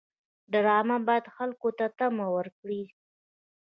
[0.51, 2.83] ډرامه باید خلکو ته تمه ورکړي